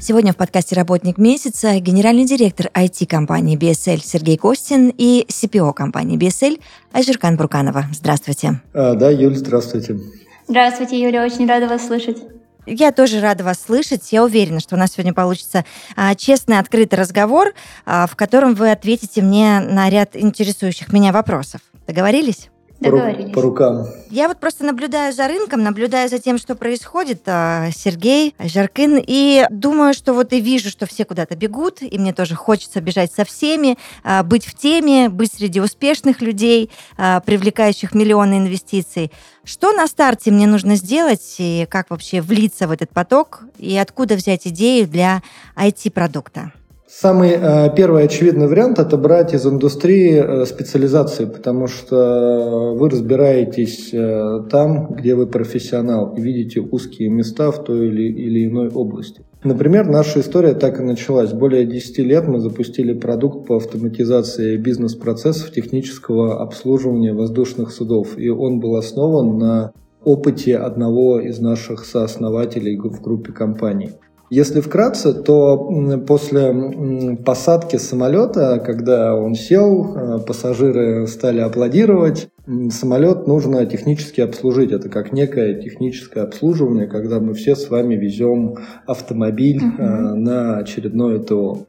[0.00, 6.58] Сегодня в подкасте «Работник месяца» генеральный директор IT-компании BSL Сергей Костин и CPO компании BSL
[6.92, 7.84] Айжиркан Бруканова.
[7.92, 8.62] Здравствуйте.
[8.72, 10.00] А, да, Юль, здравствуйте.
[10.48, 12.16] Здравствуйте, Юля, очень рада вас слышать.
[12.64, 14.10] Я тоже рада вас слышать.
[14.10, 17.52] Я уверена, что у нас сегодня получится а, честный, открытый разговор,
[17.84, 21.60] а, в котором вы ответите мне на ряд интересующих меня вопросов.
[21.86, 22.48] Договорились?
[22.80, 23.34] Договорились.
[23.34, 23.86] По, рукам.
[24.08, 29.46] Я вот просто наблюдаю за рынком, наблюдаю за тем, что происходит, а, Сергей, Жаркин, и
[29.50, 33.24] думаю, что вот и вижу, что все куда-то бегут, и мне тоже хочется бежать со
[33.24, 39.12] всеми, а, быть в теме, быть среди успешных людей, а, привлекающих миллионы инвестиций.
[39.44, 44.14] Что на старте мне нужно сделать, и как вообще влиться в этот поток, и откуда
[44.14, 45.22] взять идею для
[45.56, 46.52] IT-продукта?
[46.92, 53.90] Самый э, первый очевидный вариант– это брать из индустрии э, специализации, потому что вы разбираетесь
[53.94, 59.22] э, там, где вы профессионал, и видите узкие места в той или, или иной области.
[59.44, 61.32] Например, наша история так и началась.
[61.32, 68.58] Более 10 лет мы запустили продукт по автоматизации бизнес-процессов технического обслуживания воздушных судов, и он
[68.58, 69.72] был основан на
[70.04, 73.90] опыте одного из наших сооснователей в группе компаний.
[74.30, 75.58] Если вкратце, то
[76.06, 82.28] после посадки самолета, когда он сел, э, пассажиры стали аплодировать,
[82.70, 84.70] самолет нужно технически обслужить.
[84.70, 88.56] Это как некое техническое обслуживание, когда мы все с вами везем
[88.86, 91.66] автомобиль uh на очередное ТО.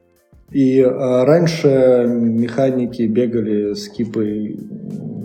[0.51, 4.59] И э, раньше механики бегали с кипой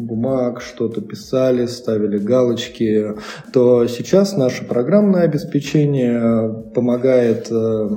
[0.06, 3.14] бумаг, что-то писали, ставили галочки,
[3.52, 7.88] то сейчас наше программное обеспечение помогает э,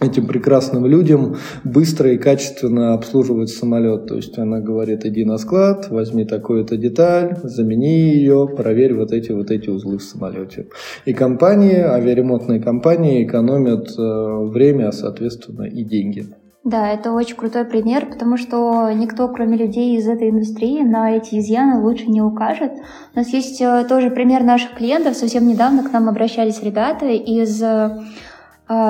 [0.00, 4.06] этим прекрасным людям быстро и качественно обслуживать самолет.
[4.06, 9.32] То есть она говорит, иди на склад, возьми такую-то деталь, замени ее, проверь вот эти
[9.32, 10.68] вот эти узлы в самолете.
[11.04, 16.26] И компании, авиаремонтные компании экономят э, время, а соответственно и деньги.
[16.64, 21.38] Да, это очень крутой пример, потому что никто, кроме людей из этой индустрии, на эти
[21.38, 22.72] изъяны лучше не укажет.
[23.14, 25.14] У нас есть э, тоже пример наших клиентов.
[25.14, 27.90] Совсем недавно к нам обращались ребята из э,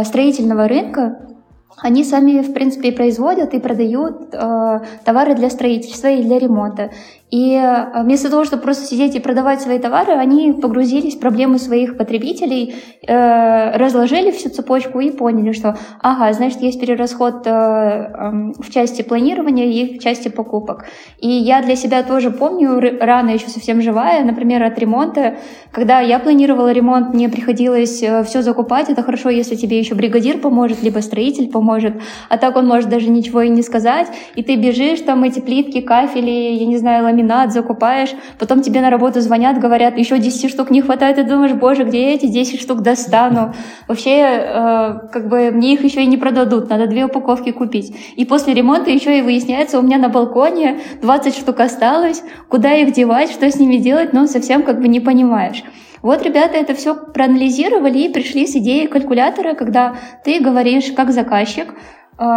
[0.04, 1.34] строительного рынка,
[1.78, 6.92] они сами, в принципе, производят и продают э, товары для строительства и для ремонта.
[7.34, 11.58] И э, вместо того, чтобы просто сидеть и продавать свои товары, они погрузились в проблемы
[11.58, 12.76] своих потребителей,
[13.08, 19.02] э, разложили всю цепочку и поняли, что, ага, значит, есть перерасход э, э, в части
[19.02, 20.84] планирования и в части покупок.
[21.18, 25.34] И я для себя тоже помню, рано еще совсем живая, например, от ремонта,
[25.72, 28.90] когда я планировала ремонт, мне приходилось э, все закупать.
[28.90, 31.94] Это хорошо, если тебе еще бригадир поможет, либо строитель поможет,
[32.28, 34.06] а так он может даже ничего и не сказать,
[34.36, 38.80] и ты бежишь, там эти плитки, кафели, я не знаю, ламинат, ламинат закупаешь, потом тебе
[38.80, 42.26] на работу звонят, говорят, еще 10 штук не хватает, и думаешь, боже, где я эти
[42.26, 43.54] 10 штук достану?
[43.88, 47.96] Вообще, э, как бы мне их еще и не продадут, надо две упаковки купить.
[48.16, 52.92] И после ремонта еще и выясняется, у меня на балконе 20 штук осталось, куда их
[52.92, 55.64] девать, что с ними делать, ну, совсем как бы не понимаешь.
[56.02, 61.68] Вот ребята это все проанализировали и пришли с идеей калькулятора, когда ты говоришь как заказчик,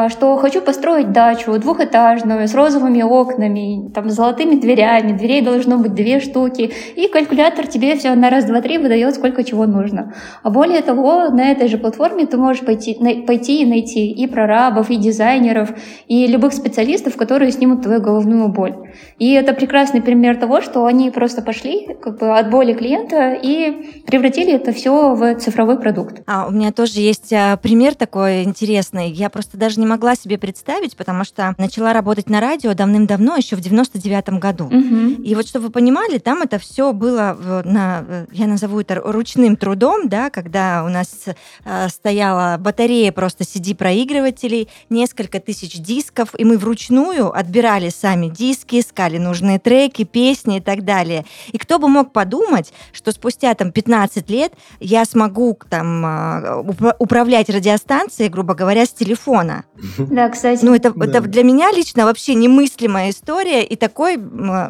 [0.09, 5.93] что хочу построить дачу двухэтажную с розовыми окнами, там, с золотыми дверями, дверей должно быть
[5.93, 10.13] две штуки, и калькулятор тебе все на раз, два, три выдает, сколько чего нужно.
[10.43, 14.27] А более того, на этой же платформе ты можешь пойти, на, пойти и найти и
[14.27, 15.69] прорабов, и дизайнеров,
[16.07, 18.75] и любых специалистов, которые снимут твою головную боль.
[19.19, 24.01] И это прекрасный пример того, что они просто пошли как бы от боли клиента и
[24.05, 26.21] превратили это все в цифровой продукт.
[26.25, 29.09] А у меня тоже есть а, пример такой интересный.
[29.11, 33.55] Я просто даже не могла себе представить, потому что начала работать на радио давным-давно, еще
[33.55, 34.65] в 99-м году.
[34.65, 35.23] Угу.
[35.23, 40.07] И вот, чтобы вы понимали, там это все было, на, я назову это ручным трудом,
[40.09, 41.25] да, когда у нас
[41.65, 49.17] э, стояла батарея просто CD-проигрывателей, несколько тысяч дисков, и мы вручную отбирали сами диски, искали
[49.17, 51.25] нужные треки, песни и так далее.
[51.51, 56.63] И кто бы мог подумать, что спустя там 15 лет я смогу там а,
[56.99, 59.56] управлять радиостанцией, грубо говоря, с телефона.
[59.97, 60.63] Да, кстати.
[60.63, 61.05] Ну, это, Да.
[61.05, 64.19] это для меня лично вообще немыслимая история и такой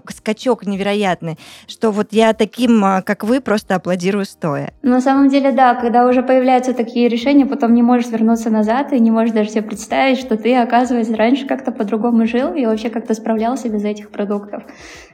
[0.10, 1.38] скачок невероятный,
[1.68, 4.74] что вот я таким, а, как вы, просто аплодирую стоя.
[4.82, 9.00] На самом деле, да, когда уже появляются такие решения, потом не можешь вернуться назад и
[9.00, 13.14] не можешь даже себе представить, что ты, оказывается, раньше как-то по-другому жил и вообще как-то
[13.14, 14.64] справлялся без этих продуктов.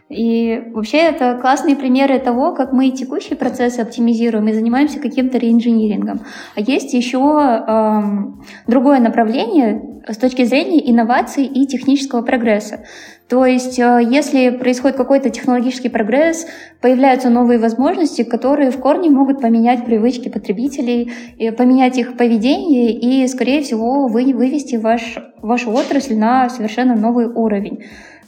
[0.09, 6.21] И вообще это классные примеры того, как мы текущие процессы оптимизируем и занимаемся каким-то реинжинирингом.
[6.55, 12.83] А есть еще эм, другое направление с точки зрения инноваций и технического прогресса.
[13.29, 16.45] То есть, э, если происходит какой-то технологический прогресс,
[16.81, 23.27] появляются новые возможности, которые в корне могут поменять привычки потребителей, и поменять их поведение и,
[23.27, 27.85] скорее всего, вы, вывести ваш, вашу отрасль на совершенно новый уровень.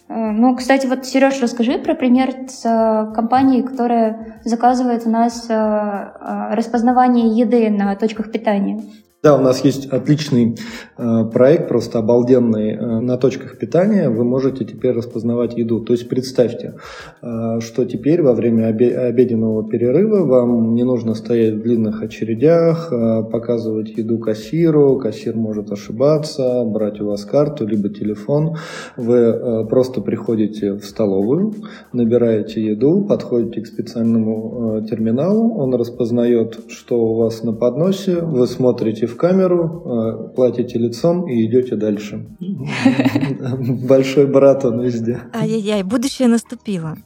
[0.08, 5.48] Э, Ну, кстати, вот, Сереж, расскажи про пример с э, компанией, которая заказывает у нас
[5.50, 6.12] э,
[6.52, 8.84] распознавание еды на точках питания.
[9.26, 10.56] Да, у нас есть отличный
[11.00, 14.08] э, проект, просто обалденный э, на точках питания.
[14.08, 15.80] Вы можете теперь распознавать еду.
[15.80, 16.76] То есть представьте,
[17.24, 22.90] э, что теперь во время обе- обеденного перерыва вам не нужно стоять в длинных очередях,
[22.92, 25.00] э, показывать еду кассиру.
[25.00, 28.58] Кассир может ошибаться, брать у вас карту либо телефон.
[28.96, 31.56] Вы э, просто приходите в столовую,
[31.94, 38.46] набираете еду, подходите к специальному э, терминалу, он распознает, что у вас на подносе, вы
[38.46, 42.26] смотрите в камеру, э, платите лицом и идете дальше.
[43.88, 45.22] Большой брат он везде.
[45.34, 46.98] Ай-яй-яй, будущее наступило.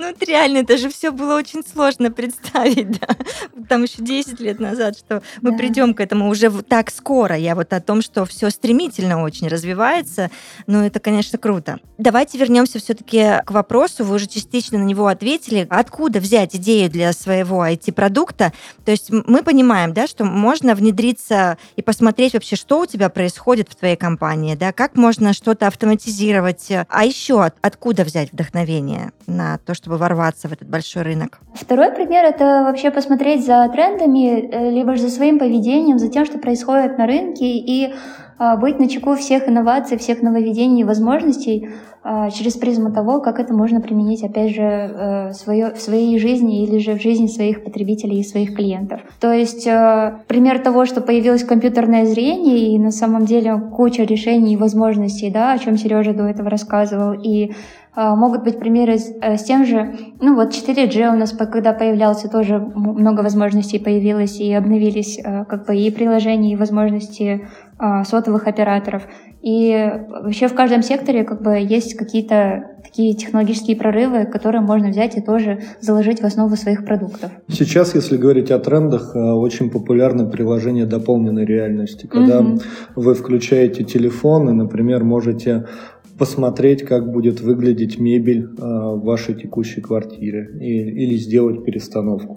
[0.00, 3.08] Ну, это реально, это же все было очень сложно представить, да.
[3.68, 5.58] Там еще 10 лет назад, что мы Да.
[5.58, 7.36] придем к этому уже так скоро.
[7.36, 10.30] Я вот о том, что все стремительно очень развивается,
[10.66, 11.80] но это, конечно, круто.
[11.98, 14.02] Давайте вернемся все-таки к вопросу.
[14.04, 15.66] Вы уже частично на него ответили.
[15.68, 18.54] Откуда взять идею для своего IT-продукта?
[18.86, 23.68] То есть мы понимаем, да, что можно внедриться и посмотреть вообще, что у тебя происходит
[23.70, 26.68] в твоей компании, да, как можно что-то автоматизировать.
[26.88, 31.40] А еще от- откуда взять вдохновение на то, чтобы ворваться в этот большой рынок?
[31.54, 36.24] Второй пример— это вообще посмотреть за трендами, э, либо же за своим поведением, за тем,
[36.24, 37.92] что происходит на рынке, и
[38.42, 41.68] а, быть на чеку всех инноваций, всех нововведений и возможностей
[42.02, 46.64] а, через призму того, как это можно применить, опять же, э, свое, в своей жизни
[46.64, 49.02] или же в жизни своих потребителей и своих клиентов.
[49.20, 54.54] То есть э, пример того, что появилось компьютерное зрение, и на самом деле куча решений
[54.54, 57.52] и возможностей, да, о чем Сережа до этого рассказывал, и
[57.96, 62.28] Могут быть примеры с, э, с тем же, ну вот 4G у нас, когда появлялся,
[62.28, 67.48] тоже много возможностей появилось и обновились э, как бы и приложения, и возможности
[68.04, 69.04] сотовых операторов.
[69.40, 69.90] И
[70.22, 75.22] вообще в каждом секторе как бы есть какие-то такие технологические прорывы, которые можно взять и
[75.22, 77.30] тоже заложить в основу своих продуктов.
[77.48, 82.60] Сейчас, если говорить о трендах, э, очень популярно приложение дополненной реальности, когда Мгм.
[82.96, 85.66] вы включаете телефон и, например, можете
[86.20, 92.36] посмотреть, как будет выглядеть мебель э, в вашей текущей квартире и- или сделать перестановку.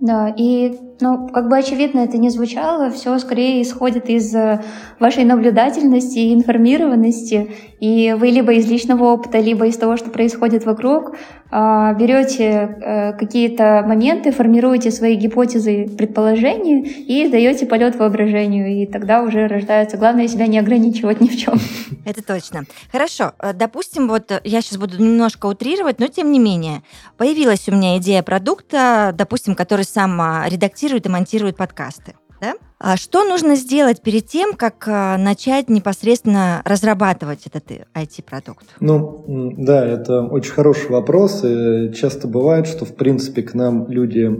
[0.00, 4.60] Да, и, ну, как бы очевидно это не звучало, все скорее исходит из э,
[4.98, 7.50] вашей наблюдательности и информированности,
[7.80, 11.16] и вы либо из личного опыта, либо из того, что происходит вокруг,
[11.50, 19.48] берете э, какие-то моменты, формируете свои гипотезы, предположения и даете полет воображению, и тогда уже
[19.48, 19.96] рождается.
[19.96, 21.54] Главное себя не ограничивать ни в чем.
[22.04, 22.64] Это точно.
[22.92, 26.82] Хорошо, э, допустим, вот э, я сейчас буду немножко утрировать, но тем не менее,
[27.16, 32.14] появилась у меня идея продукта, допустим, который сам а, редактирует и монтирует подкасты.
[32.40, 32.54] Да?
[32.82, 38.64] А что нужно сделать перед тем, как а, начать непосредственно разрабатывать этот э, IT-продукт?
[38.80, 41.44] Ну, м, да, это очень хороший вопрос.
[41.44, 44.30] И часто бывает, что, в принципе, к нам люди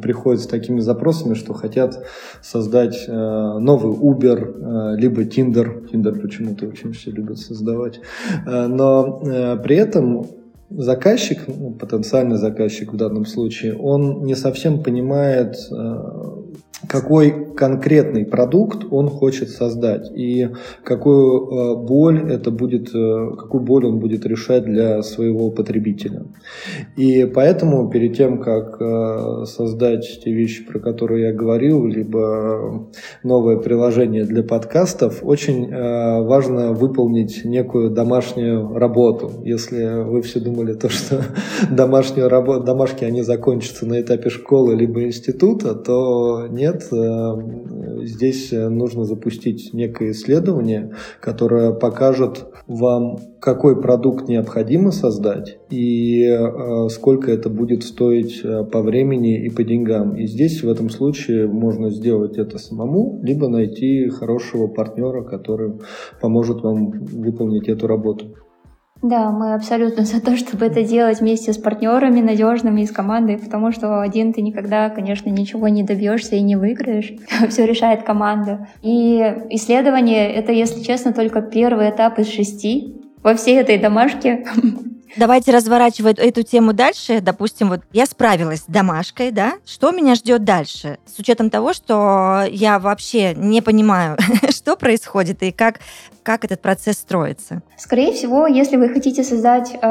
[0.00, 2.02] приходят с такими запросами, что хотят
[2.40, 5.86] создать э, новый Uber, э, либо Tinder.
[5.90, 8.00] Tinder почему-то очень все любят создавать.
[8.46, 10.39] Э, но э, при этом
[10.70, 15.94] заказчик, ну, потенциальный заказчик в данном случае, он не совсем понимает, э,
[16.86, 20.48] какой конкретный продукт он хочет создать и
[20.82, 26.22] какую э, боль это будет, э, какую боль он будет решать для своего потребителя.
[26.96, 28.80] И поэтому перед тем, как
[29.46, 32.88] создать те вещи, про которые я говорил, либо
[33.22, 39.32] новое приложение для подкастов, очень важно выполнить некую домашнюю работу.
[39.44, 41.22] Если вы все думали то, что
[41.70, 49.04] домашнюю работу, домашки они закончатся на этапе школы либо института, то нет, э, здесь нужно
[49.04, 57.82] запустить некое исследование, которое покажет вам, какой продукт необходимо создать и э, сколько это будет
[57.84, 60.16] стоить э, по времени и по деньгам.
[60.16, 65.74] И здесь в этом случае можно сделать это самому, либо найти хорошего партнера, который
[66.20, 68.34] поможет вам выполнить эту работу.
[69.02, 73.72] Да, мы абсолютно за то, чтобы это делать вместе с партнерами надежными из команды, потому
[73.72, 77.12] что один ты никогда, конечно, ничего не добьешься и не выиграешь.
[77.48, 78.68] Все решает команда.
[78.82, 79.18] И
[79.50, 84.44] исследование— это, если честно, только первый этап из шести во всей этой домашке.
[85.16, 87.20] Давайте разворачивать эту тему дальше.
[87.20, 89.54] Допустим, вот я справилась с домашкой, да?
[89.66, 90.98] Что меня ждет дальше?
[91.06, 94.16] С учетом того, что я вообще не понимаю,
[94.50, 95.80] что происходит и как
[96.22, 97.62] как этот процесс строится?
[97.76, 99.86] Скорее всего, если вы хотите создать э,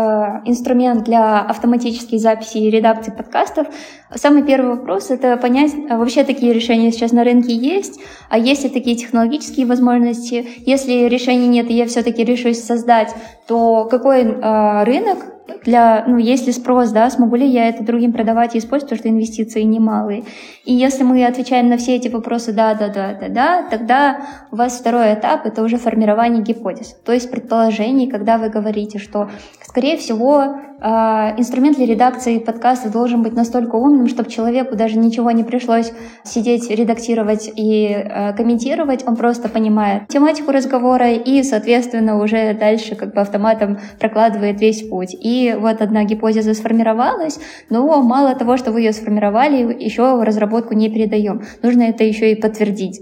[0.45, 3.67] инструмент для автоматической записи и редакции подкастов,
[4.15, 7.99] самый первый вопрос— это понять, а вообще такие решения сейчас на рынке есть,
[8.29, 10.47] а есть ли такие технологические возможности.
[10.65, 13.13] Если решений нет, и я все-таки решусь создать,
[13.47, 17.83] то какой э, рынок рынок для, ну, есть ли спрос, да, смогу ли я это
[17.83, 20.23] другим продавать и использовать, потому что инвестиции немалые.
[20.65, 24.55] И если мы отвечаем на все эти вопросы да, да, да, да, да, тогда у
[24.55, 29.29] вас второй этап— это уже формирование гипотез, то есть предположений, когда вы говорите, что,
[29.61, 35.31] скорее всего, а, инструмент для редакции подкаста должен быть настолько умным, чтобы человеку даже ничего
[35.31, 35.91] не пришлось
[36.23, 43.13] сидеть, редактировать и э, комментировать, он просто понимает тематику разговора и, соответственно, уже дальше как
[43.13, 45.15] бы автоматом прокладывает весь путь.
[45.19, 50.89] И вот одна гипотеза сформировалась, но мало того, что вы ее сформировали, еще разработку не
[50.89, 51.43] передаем.
[51.61, 53.01] Нужно это еще и подтвердить.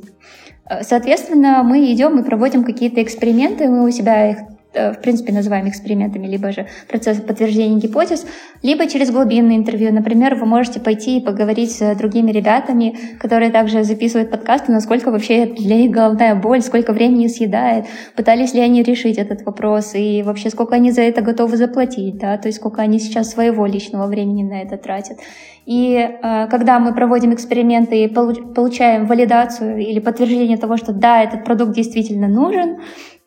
[0.69, 4.37] Э, соответственно, мы идем и проводим какие-то эксперименты, мы у себя их
[4.73, 8.25] в принципе, называем экспериментами, либо же процесс подтверждения гипотез,
[8.63, 9.93] либо через глубинное интервью.
[9.93, 15.45] Например, вы можете пойти и поговорить с другими ребятами, которые также записывают подкасты, насколько вообще
[15.45, 20.49] для них головная боль, сколько времени съедает, пытались ли они решить этот вопрос, и вообще
[20.49, 24.43] сколько они за это готовы заплатить, да, то есть сколько они сейчас своего личного времени
[24.43, 25.17] на это тратят.
[25.65, 31.43] И э, когда мы проводим эксперименты и получаем валидацию или подтверждение того, что да, этот
[31.43, 32.77] продукт действительно нужен,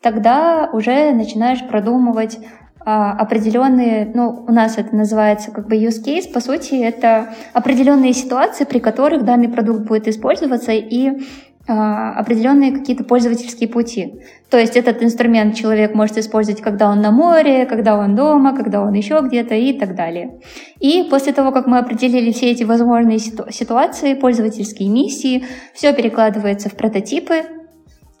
[0.01, 2.39] тогда уже начинаешь продумывать
[2.83, 8.13] а, определенные, ну, у нас это называется как бы use case, по сути, это определенные
[8.13, 11.21] ситуации, при которых данный продукт будет использоваться и
[11.67, 14.21] а, определенные какие-то пользовательские пути.
[14.49, 18.81] То есть этот инструмент человек может использовать, когда он на море, когда он дома, когда
[18.81, 20.39] он еще где-то и так далее.
[20.79, 26.67] И после того, как мы определили все эти возможные ситу- ситуации, пользовательские миссии, все перекладывается
[26.67, 27.43] в прототипы,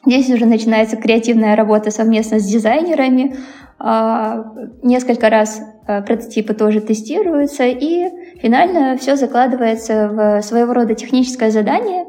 [0.05, 3.35] Здесь уже начинается креативная работа совместно с дизайнерами.
[3.77, 4.45] А,
[4.83, 8.09] несколько раз а, прототипы тоже тестируются, и
[8.41, 12.05] финально все закладывается в своего рода техническое задание,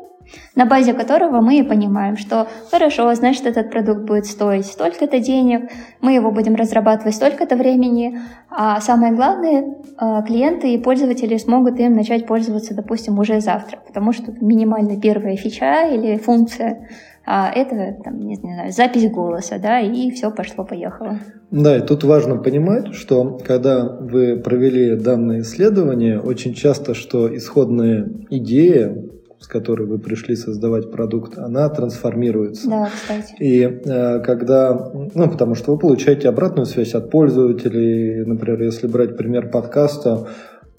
[0.55, 5.71] на базе которого мы понимаем, что хорошо, значит, этот продукт будет стоить столько-то денег,
[6.01, 8.19] мы его будем разрабатывать столько-то времени,
[8.51, 14.13] а самое главное, а, клиенты и пользователи смогут им начать пользоваться, допустим, уже завтра, потому
[14.13, 16.89] что минимально первая фича или функция
[17.25, 21.19] а это, там, не знаю, запись голоса, да, и все пошло-поехало.
[21.51, 28.09] Да, и тут важно понимать, что когда вы провели данное исследование, очень часто, что исходная
[28.31, 28.97] идея,
[29.43, 32.69] с которой вы пришли создавать продукт, она трансформируется.
[32.69, 33.35] Да, кстати.
[33.41, 39.17] И э, когда, ну, потому что вы получаете обратную связь от пользователей, например, если брать
[39.17, 40.29] пример подкаста,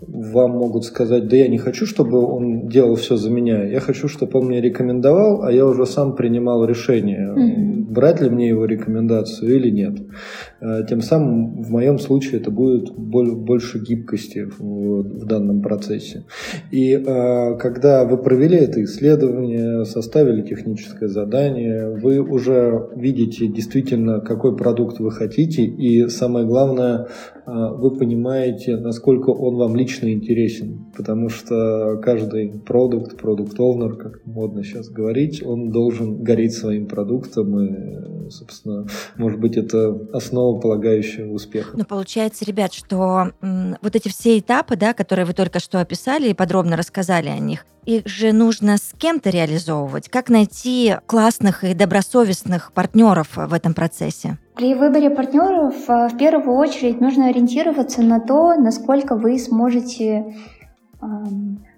[0.08, 4.08] вам могут сказать, да я не хочу, чтобы он делал все за меня, я хочу,
[4.08, 7.92] чтобы он мне рекомендовал, а я уже сам принимал решение, mm-hmm.
[7.92, 10.00] брать ли мне его рекомендацию или нет.
[10.62, 16.24] Э, тем самым в моем случае это будет больше гибкости в, в данном процессе.
[16.72, 24.56] И э, когда вы провели это исследование, составили техническое задание, вы уже видите действительно, какой
[24.56, 27.08] продукт вы хотите, и самое главное,
[27.46, 34.90] вы понимаете, насколько он вам лично интересен, потому что каждый продукт, продукт-овнер, как модно сейчас
[34.90, 41.78] говорить, он должен гореть своим продуктом, и, собственно, может быть, это основа полагающая успеха.
[41.78, 46.34] Но получается, ребят, что вот эти все этапы, да, которые вы только что описали и
[46.34, 50.08] подробно рассказали о них, их же нужно с кем-то реализовывать.
[50.08, 54.38] Как найти классных и добросовестных партнеров в этом процессе?
[54.56, 60.36] При выборе партнеров э, в первую очередь нужно ориентироваться на то, насколько вы сможете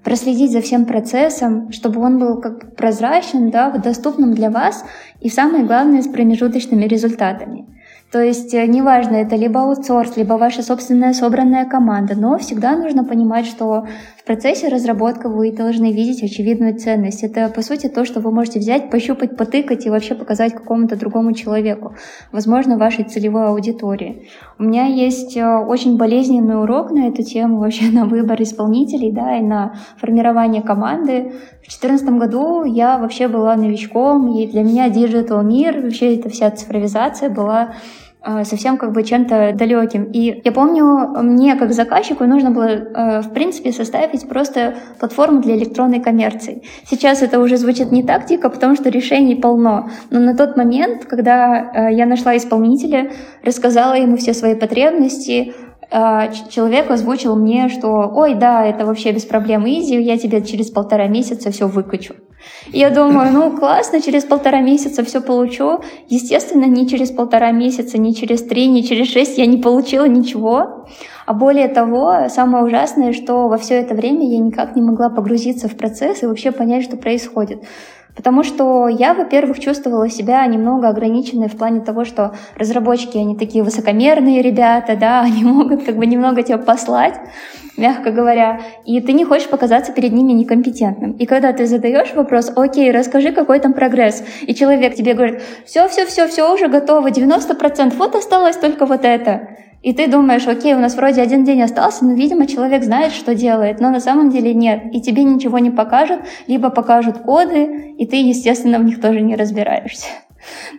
[0.04, 4.86] проследить за всем процессом, чтобы он был как прозрачен, да, доступным для вас
[5.20, 7.66] и самое главное с промежуточными результатами.
[8.12, 13.04] То есть э, неважно, это либо аутсорс, либо ваша собственная собранная команда, но всегда нужно
[13.04, 13.88] понимать, что
[14.26, 17.24] процессе разработки вы должны видеть очевидную ценность.
[17.24, 21.34] Это, по сути, то, что вы можете взять, пощупать, потыкать и вообще показать какому-то другому
[21.34, 21.96] человеку,
[22.32, 24.28] возможно, вашей целевой аудитории.
[24.58, 29.38] У меня есть э, очень болезненный урок на эту тему, вообще на выбор исполнителей, да,
[29.38, 31.34] и на формирование команды.
[31.62, 36.50] В 2014 году я вообще была новичком, и для меня digital мир, вообще эта вся
[36.52, 37.76] цифровизация была
[38.44, 40.06] совсем как бы чем-то далеким.
[40.06, 40.86] И я помню,
[41.22, 46.64] мне как заказчику нужно было, э, в принципе, составить просто платформу для электронной коммерции.
[46.90, 49.90] Сейчас это уже звучит не так дико, потому что решений полно.
[50.10, 53.12] Но на тот момент, когда э, я нашла исполнителя,
[53.44, 55.54] рассказала ему все свои потребности,
[56.50, 61.08] человек озвучил мне, что «Ой, да, это вообще без проблем easy, я тебе через полтора
[61.08, 62.16] месяца все выкачу».
[62.68, 65.82] Я думаю, ну классно, через полтора месяца все получу.
[66.08, 70.86] Естественно, ни через полтора месяца, ни через три, ни через шесть я не получила ничего.
[71.26, 75.68] А более того, самое ужасное, что во все это время я никак не могла погрузиться
[75.68, 77.64] в процесс и вообще понять, что происходит.
[78.16, 83.64] Потому что я, во-первых, чувствовала себя немного ограниченной в плане того, что разработчики, они такие
[83.64, 87.20] высокомерные ребята, да, они могут как бы немного тебя послать,
[87.78, 91.12] мягко говоря, и ты не хочешь показаться перед ними некомпетентным.
[91.14, 95.88] И когда ты задаешь вопрос, окей, расскажи, какой там прогресс, и человек тебе говорит, все,
[95.90, 99.50] все, все, все уже готово, 90%, вот осталось только вот это.
[99.86, 103.36] И ты думаешь, окей, у нас вроде один день остался, но, видимо, человек знает, что
[103.36, 104.86] делает, но на самом деле нет.
[104.92, 109.36] И тебе ничего не покажут, либо покажут коды, и ты, естественно, в них тоже не
[109.36, 110.08] разбираешься.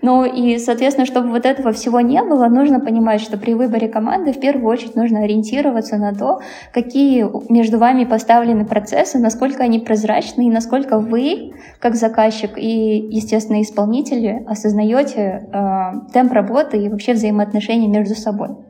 [0.02, 4.32] Ну и, соответственно, чтобы вот этого всего не было, нужно понимать, что при выборе команды
[4.32, 6.40] в первую очередь нужно ориентироваться на то,
[6.72, 13.60] какие между вами поставлены процессы, насколько они прозрачны и насколько вы, как заказчик и, естественно,
[13.60, 18.65] исполнители, осознаете э, темп работы и вообще взаимоотношения между собой.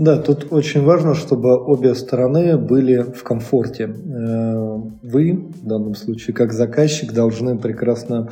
[0.00, 3.84] Да, тут очень важно, чтобы обе стороны были в комфорте.
[3.84, 8.30] Э, вы, в данном случае, как заказчик, должны прекрасно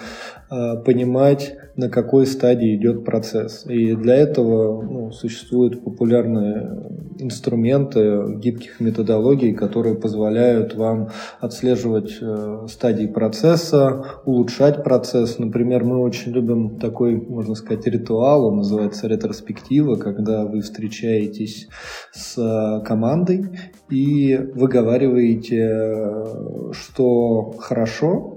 [0.50, 3.64] э, понимать, на какой стадии идет процесс.
[3.66, 6.76] И для этого ну, существуют популярные
[7.20, 15.38] инструменты гибких методологий, которые позволяют вам отслеживать э, стадии процесса, улучшать процесс.
[15.38, 21.68] Например, мы очень любим такой, можно сказать, ритуал, он называется ретроспектива, когда вы встречаетесь
[22.12, 23.50] с э, командой
[23.88, 28.34] и выговариваете, э, что хорошо,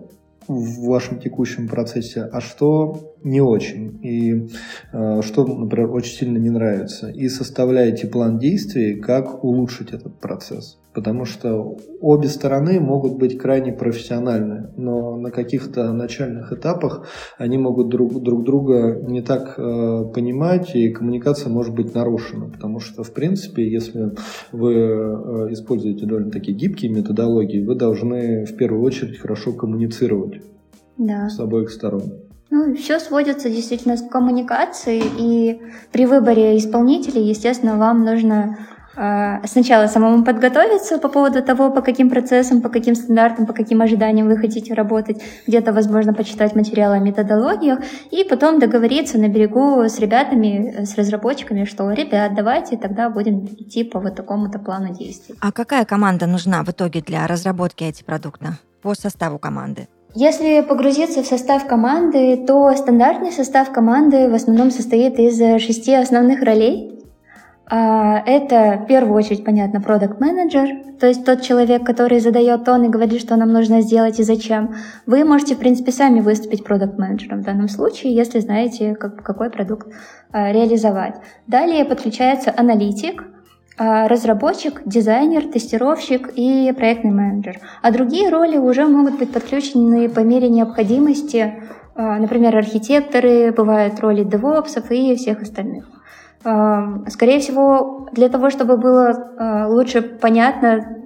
[0.47, 4.47] в вашем текущем процессе, а что не очень, и
[4.93, 10.79] э, что, например, очень сильно не нравится, и составляете план действий, как улучшить этот процесс.
[10.93, 17.07] Потому что обе стороны могут быть крайне профессиональны, но на каких-то начальных этапах
[17.37, 22.49] они могут друг, друг друга не так э, понимать, и коммуникация может быть нарушена.
[22.49, 24.11] Потому что, в принципе, если
[24.51, 30.41] вы э, используете довольно такие гибкие методологии, вы должны в первую очередь хорошо коммуницировать
[30.97, 31.29] да.
[31.29, 32.30] с обоих сторон.
[32.51, 35.61] Ну, все сводится действительно к коммуникации, и
[35.93, 38.57] при выборе исполнителей, естественно, вам нужно
[38.97, 43.81] э, сначала самому подготовиться по поводу того, по каким процессам, по каким стандартам, по каким
[43.81, 47.79] ожиданиям вы хотите работать, где-то, возможно, почитать материалы о методологиях,
[48.11, 53.85] и потом договориться на берегу с ребятами, с разработчиками, что, ребят, давайте тогда будем идти
[53.85, 55.35] по вот такому-то плану действий.
[55.39, 59.87] А какая команда нужна в итоге для разработки этих продуктов по составу команды?
[60.13, 66.41] Если погрузиться в состав команды, то стандартный состав команды в основном состоит из шести основных
[66.41, 67.03] ролей.
[67.69, 72.83] А, это в первую очередь, понятно, продукт менеджер то есть тот человек, который задает тон
[72.83, 74.75] и говорит, что нам нужно сделать и зачем.
[75.07, 79.49] Вы можете, в принципе, сами выступить продукт менеджером в данном случае, если знаете, как, какой
[79.49, 79.87] продукт
[80.31, 81.15] а, реализовать.
[81.47, 83.23] Далее подключается аналитик,
[83.77, 87.59] разработчик, дизайнер, тестировщик и проектный менеджер.
[87.81, 91.63] А другие роли уже могут быть подключены по мере необходимости,
[91.95, 95.85] а, например, архитекторы, бывают роли девопсов и всех остальных.
[96.43, 100.97] А, скорее всего, для того, чтобы было лучше понятно,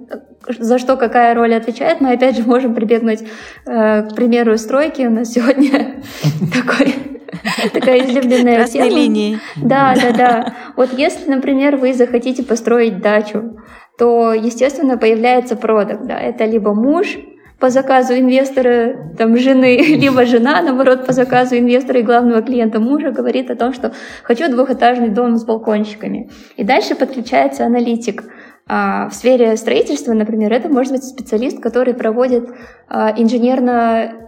[0.58, 3.20] за что какая роль отвечает, мы опять же можем прибегнуть
[3.64, 5.02] к примеру стройки.
[5.02, 6.02] У нас сегодня
[6.52, 7.15] такой
[7.72, 8.96] Такая излюбленная Красной тема.
[8.96, 9.38] линии.
[9.56, 10.54] Да, да, да.
[10.76, 13.56] Вот если, например, вы захотите построить дачу,
[13.98, 16.06] то, естественно, появляется продукт.
[16.06, 16.18] Да?
[16.18, 17.16] Это либо муж,
[17.58, 23.10] по заказу инвестора, там, жены, либо жена, наоборот, по заказу инвестора и главного клиента мужа
[23.10, 26.30] говорит о том, что хочу двухэтажный дом с балкончиками.
[26.56, 28.24] И дальше подключается аналитик.
[28.68, 32.50] А в сфере строительства, например, это может быть специалист, который проводит
[32.88, 34.25] а, инженерно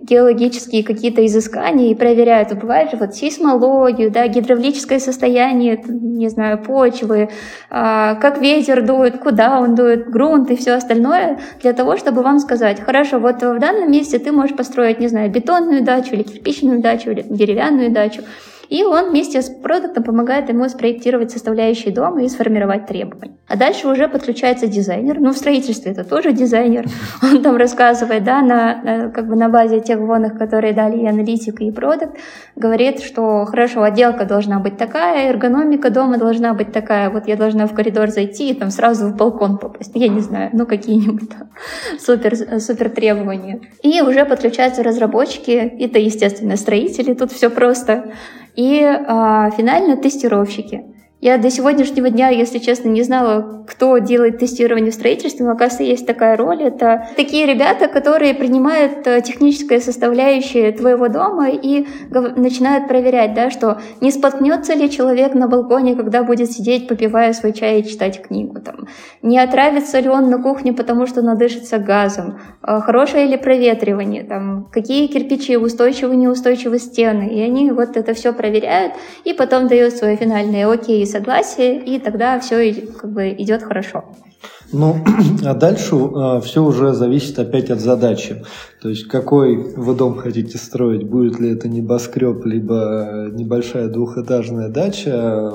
[0.00, 2.52] геологические какие-то изыскания и проверяют.
[2.58, 7.30] Бывает же вот сейсмологию, да, гидравлическое состояние, не знаю, почвы,
[7.70, 12.38] а, как ветер дует, куда он дует, грунт и все остальное, для того, чтобы вам
[12.38, 16.80] сказать, хорошо, вот в данном месте ты можешь построить, не знаю, бетонную дачу или кирпичную
[16.80, 18.22] дачу или деревянную дачу.
[18.68, 23.36] И он вместе с продуктом помогает ему спроектировать составляющие дома и сформировать требования.
[23.48, 25.20] А дальше уже подключается дизайнер.
[25.20, 26.86] Ну, в строительстве это тоже дизайнер.
[27.22, 31.62] Он там рассказывает, да, на, как бы на базе тех вводных, которые дали и аналитика,
[31.62, 32.16] и продукт,
[32.56, 37.10] говорит, что хорошо, отделка должна быть такая, эргономика дома должна быть такая.
[37.10, 39.92] Вот я должна в коридор зайти и там сразу в балкон попасть.
[39.94, 41.50] Я не знаю, ну какие-нибудь там
[42.00, 43.60] супер, супер требования.
[43.82, 48.12] И уже подключаются разработчики, это, естественно, строители, тут все просто
[48.56, 50.95] и а, финально тестировщики.
[51.18, 55.82] Я до сегодняшнего дня, если честно, не знала, кто делает тестирование в строительстве, но, оказывается,
[55.82, 56.62] есть такая роль.
[56.62, 63.80] Это такие ребята, которые принимают э, техническое составляющее твоего дома и начинают проверять, да, что
[64.02, 68.60] не споткнется ли человек на балконе, когда будет сидеть, попивая свой чай и читать книгу.
[68.60, 68.86] Там.
[69.22, 72.40] Не отравится ли он на кухне, потому что надышится газом.
[72.60, 74.22] А хорошее ли проветривание.
[74.22, 77.30] Там, какие кирпичи устойчивы, неустойчивы стены.
[77.30, 78.92] И они вот это все проверяют
[79.24, 84.04] и потом дают свое финальное окей согласие, и тогда все как бы идет хорошо.
[84.72, 84.96] Ну,
[85.44, 88.44] а дальше а, все уже зависит опять от задачи.
[88.82, 95.52] То есть, какой вы дом хотите строить, будет ли это небоскреб, либо небольшая двухэтажная дача,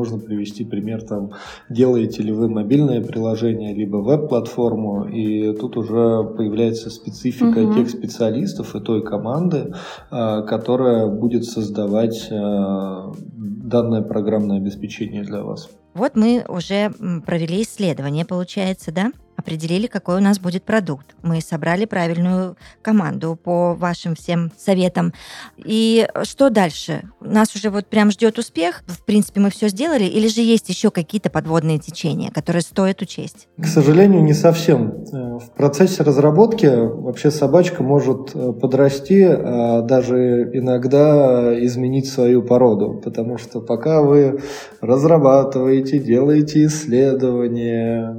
[0.00, 1.32] можно привести пример, там,
[1.68, 7.74] делаете ли вы мобильное приложение, либо веб-платформу, и тут уже появляется специфика угу.
[7.74, 9.74] тех специалистов и той команды,
[10.10, 15.68] а, которая будет создавать а, данное программное обеспечение для вас.
[15.92, 16.90] Вот мы уже
[17.26, 19.12] провели исследование, получается, да?
[19.40, 21.06] Определили, какой у нас будет продукт.
[21.22, 25.12] Мы собрали правильную команду по вашим всем советам.
[25.56, 27.02] И что дальше?
[27.20, 28.82] Нас уже вот прям ждет успех?
[28.86, 30.04] В принципе, мы все сделали?
[30.04, 33.48] Или же есть еще какие-то подводные течения, которые стоит учесть?
[33.60, 35.04] К сожалению, не совсем.
[35.12, 43.00] Э, в процессе разработки вообще собачка может э, подрасти, а даже иногда изменить свою породу,
[43.02, 44.40] потому что пока вы
[44.80, 48.16] разрабатываете, делаете исследования,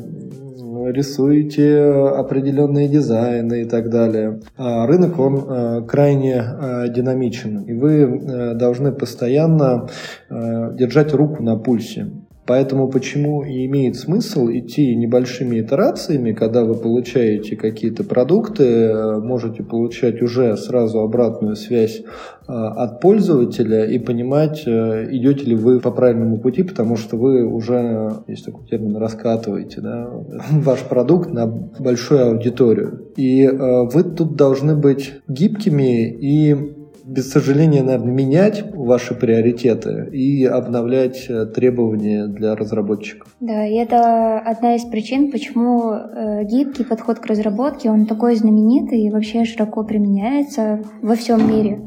[0.89, 4.41] рисуете определенные дизайны и так далее.
[4.57, 9.87] А рынок, он э, крайне э, динамичен, и вы э, должны постоянно
[10.29, 12.07] держать руку на пульсе.
[12.51, 20.21] Поэтому почему и имеет смысл идти небольшими итерациями, когда вы получаете какие-то продукты, можете получать
[20.21, 26.39] уже сразу обратную связь э, от пользователя и понимать, э, идете ли вы по правильному
[26.39, 30.09] пути, потому что вы уже, есть такой термин, раскатываете да,
[30.51, 33.13] ваш продукт на большую аудиторию.
[33.15, 40.45] И э, вы тут должны быть гибкими и без сожаления, наверное, менять ваши приоритеты и
[40.45, 43.35] обновлять э, требования для разработчиков.
[43.39, 49.01] Да, и это одна из причин, почему э, гибкий подход к разработке, он такой знаменитый
[49.01, 51.81] и вообще широко применяется во всем мире.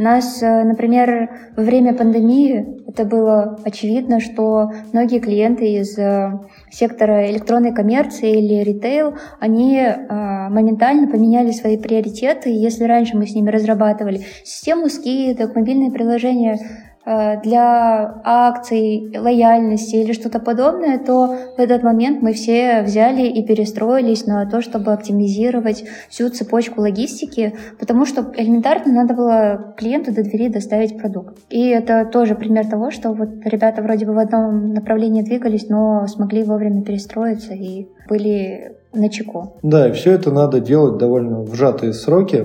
[0.00, 7.30] Нас, э, например, во время пандемии это было очевидно, что многие клиенты из э, сектора
[7.30, 9.98] электронной коммерции или ритейл, они э,
[10.48, 12.48] моментально поменяли свои приоритеты.
[12.48, 16.58] Если раньше мы с ними разрабатывали систему скидок, мобильные приложения
[17.04, 24.26] для акций, лояльности или что-то подобное, то в этот момент мы все взяли и перестроились
[24.26, 30.48] на то, чтобы оптимизировать всю цепочку логистики, потому что элементарно надо было клиенту до двери
[30.48, 31.38] доставить продукт.
[31.48, 36.06] И это тоже пример того, что вот ребята вроде бы в одном направлении двигались, но
[36.06, 39.56] смогли вовремя перестроиться и были на чеку.
[39.62, 42.44] Да, и все это надо делать довольно в сжатые сроки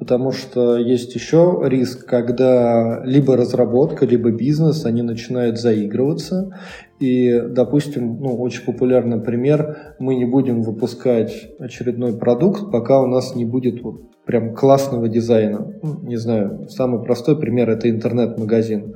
[0.00, 6.58] потому что есть еще риск, когда либо разработка, либо бизнес, они начинают заигрываться,
[6.98, 13.36] и, допустим, ну, очень популярный пример, мы не будем выпускать очередной продукт, пока у нас
[13.36, 15.74] не будет вот прям классного дизайна.
[15.82, 18.94] Ну, не знаю, самый простой пример– это интернет-магазин.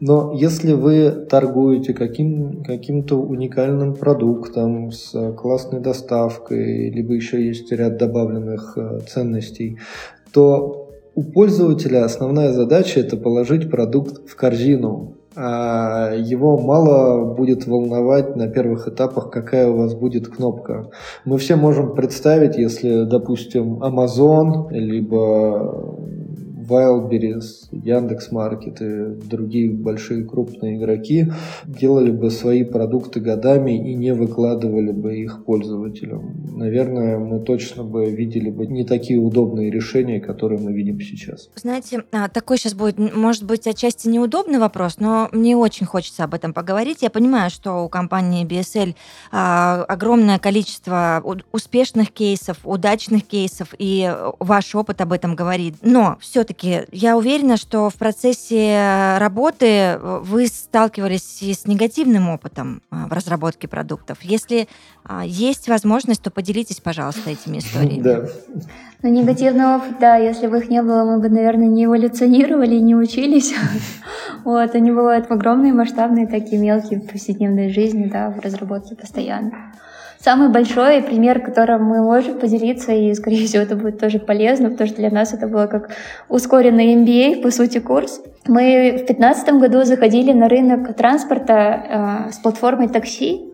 [0.00, 7.98] Но если вы торгуете каким, каким-то уникальным продуктом с классной доставкой, либо еще есть ряд
[7.98, 9.78] добавленных э, ценностей,
[10.32, 15.14] то у пользователя основная задача это положить продукт в корзину.
[15.34, 20.90] А его мало будет волновать на первых этапах, какая у вас будет кнопка.
[21.24, 25.96] Мы все можем представить, если, допустим, Amazon, либо
[26.68, 31.32] Wildberries, Яндекс.Маркет и другие большие крупные игроки
[31.64, 36.34] делали бы свои продукты годами и не выкладывали бы их пользователям.
[36.56, 41.50] Наверное, мы точно бы видели бы не такие удобные решения, которые мы видим сейчас.
[41.56, 46.34] Знаете, а, такой сейчас будет, может быть, отчасти неудобный вопрос, но мне очень хочется об
[46.34, 46.98] этом поговорить.
[47.02, 48.94] Я понимаю, что у компании BSL
[49.30, 51.22] а, огромное количество
[51.52, 55.76] успешных кейсов, удачных кейсов, и ваш опыт об этом говорит.
[55.82, 63.06] Но все-таки я уверена, что в процессе работы вы сталкивались и с негативным опытом а,
[63.06, 64.18] в разработке продуктов.
[64.22, 64.68] Если
[65.24, 68.02] есть возможность, то поделитесь, пожалуйста, этими историями.
[68.02, 68.28] Да.
[69.02, 72.80] Ну, негативный опыт, да, если бы их не было, мы бы, наверное, не эволюционировали и
[72.80, 73.54] не учились.
[74.44, 79.72] Вот, они бывают в огромные, масштабные, такие мелкие в повседневной жизни, да, в разработке постоянно.
[80.22, 84.88] Самый большой пример, которым мы можем поделиться, и, скорее всего, это будет тоже полезно, потому
[84.88, 85.90] что для нас это было как
[86.28, 88.20] ускоренный MBA, по сути, курс.
[88.46, 93.52] Мы в 2015 году заходили на рынок транспорта э, с платформой такси,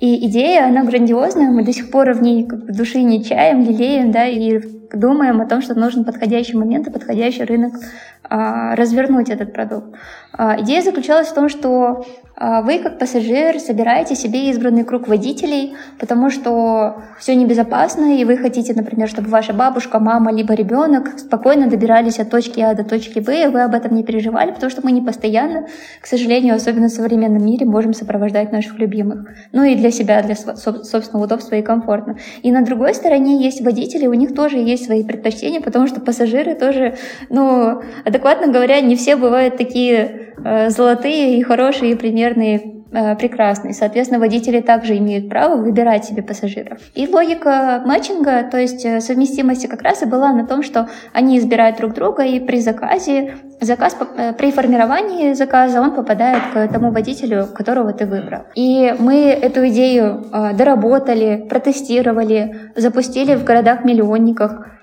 [0.00, 3.62] и идея, она грандиозная, мы до сих пор в ней как бы души не чаем,
[3.62, 4.58] лелеем, да, и
[4.92, 7.74] думаем о том, что нужен подходящий момент и подходящий рынок
[8.22, 9.94] а, развернуть этот продукт.
[10.32, 12.04] А, идея заключалась в том, что
[12.42, 18.38] а, вы как пассажир собираете себе избранный круг водителей, потому что все небезопасно, и вы
[18.38, 23.18] хотите, например, чтобы ваша бабушка, мама, либо ребенок спокойно добирались от точки А до точки
[23.18, 25.66] Б, и вы об этом не переживали, потому что мы не постоянно,
[26.00, 29.28] к сожалению, особенно в современном мире, можем сопровождать наших любимых.
[29.52, 32.18] Ну и для себя, для собственного удобства и комфортно.
[32.42, 36.54] И на другой стороне есть водители, у них тоже есть свои предпочтения, потому что пассажиры
[36.54, 36.96] тоже,
[37.28, 43.72] ну, адекватно говоря, не все бывают такие э, золотые и хорошие, и примерные Э, прекрасный.
[43.72, 46.80] Соответственно, водители также имеют право выбирать себе пассажиров.
[46.94, 51.38] И логика матчинга, то есть э, совместимости как раз и была на том, что они
[51.38, 56.90] избирают друг друга, и при заказе, заказ, э, при формировании заказа он попадает к тому
[56.90, 58.42] водителю, которого ты выбрал.
[58.56, 60.24] И мы эту идею
[60.54, 64.79] доработали, протестировали, запустили в городах-миллионниках.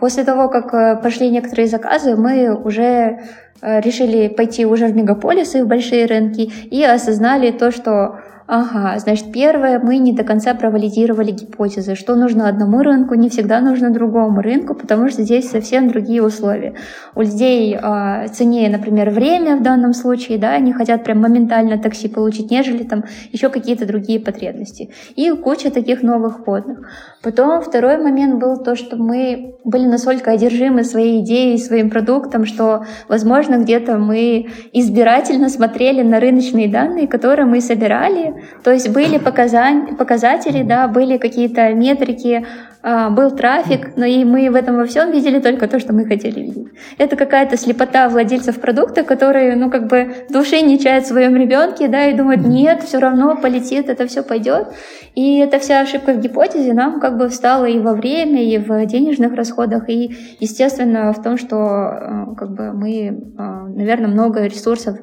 [0.00, 3.18] После того, как пошли некоторые заказы, мы уже
[3.60, 8.18] Э, решили пойти уже в мегаполисы, в большие рынки и осознали то, что
[8.50, 13.60] Ага, значит, первое, мы не до конца провалидировали гипотезы, что нужно одному рынку, не всегда
[13.60, 16.74] нужно другому рынку, потому что здесь совсем другие условия.
[17.14, 22.08] У людей э, ценнее, например, время в данном случае, да, они хотят прям моментально такси
[22.08, 24.94] получить, нежели там еще какие-то другие потребности.
[25.14, 26.88] И куча таких новых входных.
[27.20, 32.84] Потом второй момент был то, что мы были настолько одержимы своей идеей, своим продуктом, что,
[33.08, 40.62] возможно, где-то мы избирательно смотрели на рыночные данные, которые мы собирали, то есть были показатели,
[40.62, 42.46] да, были какие-то метрики,
[42.80, 46.04] а, был трафик, но и мы в этом во всем видели только то, что мы
[46.06, 46.68] хотели видеть.
[46.96, 51.88] Это какая-то слепота владельцев продукта, которые, ну, как бы души не чают в своем ребенке,
[51.88, 54.68] да, и думают, нет, все равно полетит, это все пойдет.
[55.16, 58.86] И эта вся ошибка в гипотезе нам как бы встала и во время, и в
[58.86, 63.12] денежных расходах, и, естественно, в том, что э, как бы мы, э,
[63.74, 64.98] наверное, много ресурсов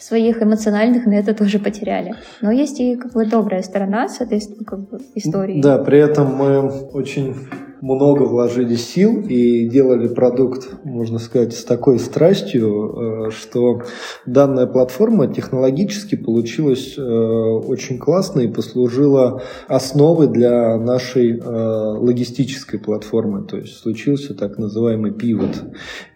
[0.00, 2.14] своих эмоциональных на это тоже потеряли.
[2.40, 5.60] Но есть и как бы добрая сторона с этой как бы, истории.
[5.60, 7.34] Да, при этом мы очень
[7.80, 13.82] много вложили сил и делали продукт, можно сказать, с такой страстью, э, что
[14.26, 23.46] данная платформа технологически получилась э, очень классно и послужила основой для нашей э, логистической платформы.
[23.46, 25.62] То есть случился так называемый пивот.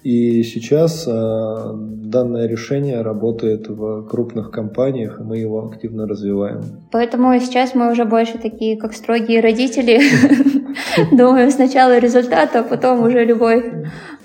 [0.03, 6.61] И сейчас данное решение работает в крупных компаниях, и мы его активно развиваем.
[6.91, 10.01] Поэтому сейчас мы уже больше такие, как строгие родители,
[11.13, 13.65] думаем сначала результат, а потом уже любовь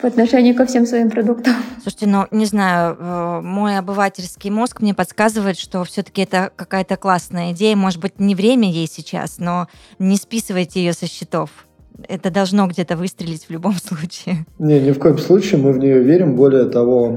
[0.02, 1.56] по отношению ко всем своим продуктам.
[1.82, 7.52] Слушайте, ну, не знаю, э, мой обывательский мозг мне подсказывает, что все-таки это какая-то классная
[7.52, 7.76] идея.
[7.76, 9.68] Может быть, не время ей сейчас, но
[10.00, 11.67] не списывайте ее со счетов
[12.08, 14.46] это должно где-то выстрелить в любом случае.
[14.60, 16.36] Не, ни в коем случае мы в нее верим.
[16.36, 17.10] Более того,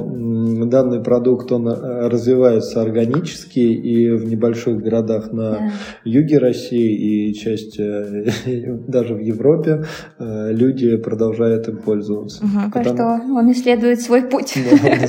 [0.67, 5.73] данный продукт, он э, развивается органически и в небольших городах на да.
[6.05, 8.27] юге России и часть э,
[8.89, 9.85] даже в Европе
[10.19, 12.45] э, люди продолжают им пользоваться.
[12.45, 12.97] Угу, Потому...
[12.97, 14.55] что он исследует свой путь.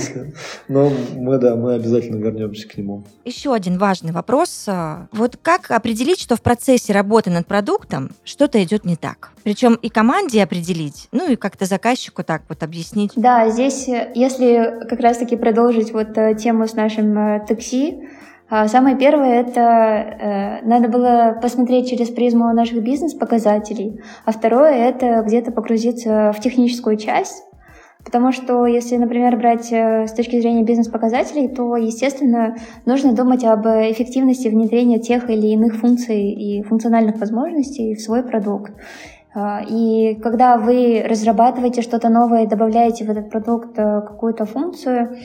[0.68, 3.04] Но мы, да, мы обязательно вернемся к нему.
[3.26, 4.68] Еще один важный вопрос.
[5.12, 9.32] Вот как определить, что в процессе работы над продуктом что-то идет не так?
[9.44, 13.12] Причем и команде определить, ну и как-то заказчику так вот объяснить.
[13.16, 18.04] Да, здесь, если как раз-таки продолжить вот э, тему с нашим э, такси,
[18.54, 25.24] а, Самое первое это э, надо было посмотреть через призму наших бизнес-показателей, а второе это
[25.26, 27.44] где-то погрузиться в техническую часть,
[28.04, 33.66] Потому что если, например, брать э, с точки зрения бизнес-показателей, то, естественно, нужно думать об
[33.68, 38.74] эффективности внедрения тех или иных функций и функциональных возможностей в свой продукт.
[39.34, 45.18] А, и когда вы разрабатываете что-то новое добавляете в этот продукт э, какую-то функцию,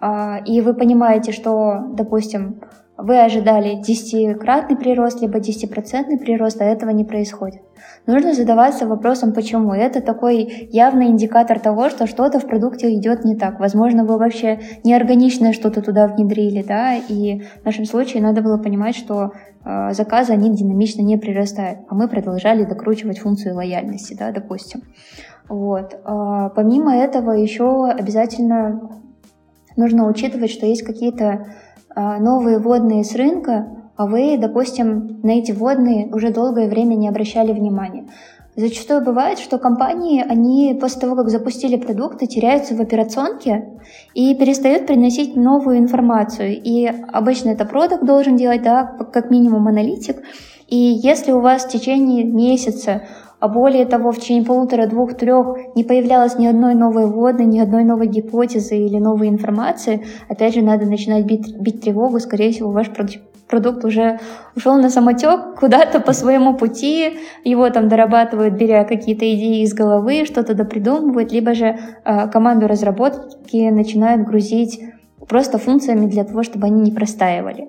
[0.00, 2.60] а, и вы понимаете, что, допустим,
[3.02, 7.62] вы ожидали 10-кратный прирост, либо 10% прирост, а этого не происходит.
[8.06, 9.72] Нужно задаваться вопросом, почему.
[9.72, 13.60] Это такой явный индикатор того, что что-то в продукте идет не так.
[13.60, 18.96] Возможно, вы вообще неорганичное что-то туда внедрили, да, и в нашем случае надо было понимать,
[18.96, 19.32] что
[19.64, 24.82] э, заказы, они динамично не прирастают, а мы продолжали докручивать функцию лояльности, да, допустим.
[25.48, 25.98] Вот.
[26.04, 28.80] А, помимо этого еще обязательно
[29.76, 31.46] нужно учитывать, что есть какие-то
[31.96, 37.52] новые водные с рынка, а вы, допустим, на эти водные уже долгое время не обращали
[37.52, 38.06] внимания.
[38.56, 43.78] Зачастую бывает, что компании, они после того, как запустили продукты, теряются в операционке
[44.12, 46.60] и перестают приносить новую информацию.
[46.60, 50.16] И обычно это продукт должен делать, да, как минимум аналитик.
[50.66, 53.02] И если у вас в течение месяца
[53.40, 57.58] а более того, в течение полутора, двух, трех не появлялось ни одной новой вводной, ни
[57.58, 62.70] одной новой гипотезы или новой информации, опять же, надо начинать бить, бить тревогу, скорее всего,
[62.70, 62.90] ваш
[63.48, 64.20] продукт уже
[64.54, 70.26] ушел на самотек куда-то по своему пути, его там дорабатывают, беря какие-то идеи из головы,
[70.26, 74.80] что-то допридумывают, либо же э, команду разработки начинают грузить
[75.28, 77.68] просто функциями для того, чтобы они не простаивали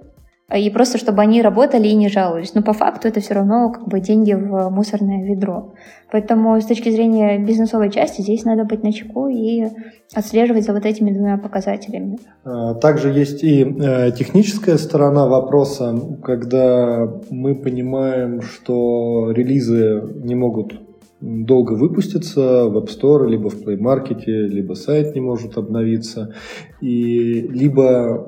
[0.55, 2.53] и просто чтобы они работали и не жаловались.
[2.53, 5.73] Но по факту это все равно как бы деньги в мусорное ведро.
[6.11, 9.67] Поэтому с точки зрения бизнесовой части здесь надо быть начеку и
[10.13, 12.19] отслеживать за вот этими двумя показателями.
[12.43, 20.73] А, также есть и э, техническая сторона вопроса, когда мы понимаем, что релизы не могут
[21.21, 26.33] долго выпуститься в App Store, либо в Play Market, либо сайт не может обновиться,
[26.81, 28.27] и либо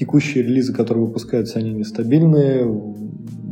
[0.00, 2.64] Текущие релизы, которые выпускаются, они нестабильные,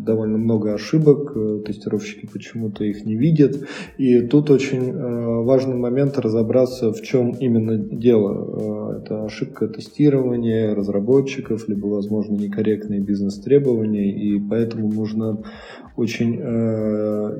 [0.06, 3.68] довольно много ошибок, э, тестировщики почему-то их не видят.
[3.98, 8.32] И тут очень э, важный момент разобраться, в чем именно дело.
[8.32, 15.42] Э, это ошибка тестирования разработчиков, либо, возможно, некорректные бизнес-требования, и поэтому нужно
[15.96, 16.40] очень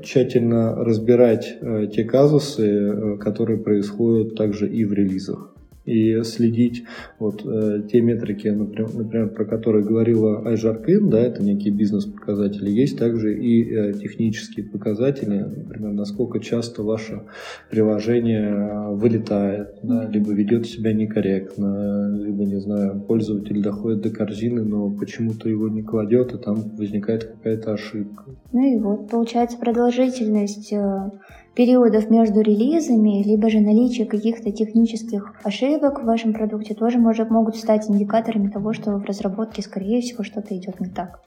[0.02, 1.58] тщательно разбирать
[1.94, 5.54] те казусы, которые происходят также и в релизах
[5.88, 6.84] и следить
[7.18, 12.98] вот э, те метрики, например, например, про которые говорила Айжаркин, да, это некие бизнес-показатели, есть
[12.98, 17.22] также и э, технические показатели, например, насколько часто ваше
[17.70, 24.64] приложение э, вылетает, да, либо ведет себя некорректно, либо, не знаю, пользователь доходит до корзины,
[24.64, 28.24] но почему-то его не кладет, и там возникает какая-то ошибка.
[28.52, 31.10] Ну и вот, получается, продолжительность э,
[31.58, 37.56] периодов между релизами, либо же наличие каких-то технических ошибок в вашем продукте тоже может, могут
[37.56, 41.20] стать индикаторами того, что в разработке, скорее всего, что-то идет не так.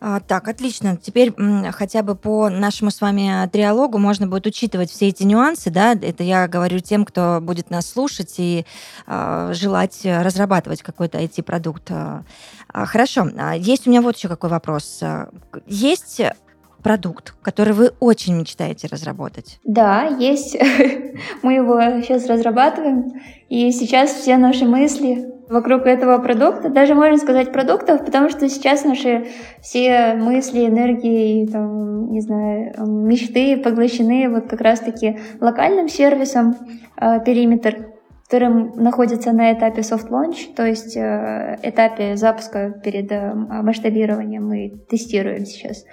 [0.00, 0.96] А, так, отлично.
[0.96, 1.34] Теперь
[1.72, 6.22] хотя бы по нашему с вами триалогу можно будет учитывать все эти нюансы, да, это
[6.22, 8.64] я говорю тем, кто будет нас слушать и
[9.06, 11.90] э, желать разрабатывать какой-то IT-продукт.
[11.90, 12.24] А,
[12.72, 15.02] хорошо, есть у меня вот еще какой вопрос.
[15.66, 16.22] Есть
[16.82, 19.58] продукт, который вы очень мечтаете разработать?
[19.64, 20.56] Да, есть.
[21.42, 23.12] Мы его сейчас разрабатываем.
[23.48, 28.84] И сейчас все наши мысли вокруг этого продукта, даже можно сказать продуктов, потому что сейчас
[28.84, 29.26] наши
[29.60, 36.56] все мысли, энергии, там, не знаю, мечты поглощены вот как раз-таки локальным сервисом
[37.00, 37.92] э, периметр,
[38.24, 44.80] который находится на этапе soft launch, то есть э, этапе запуска перед э, масштабированием мы
[44.90, 45.84] тестируем сейчас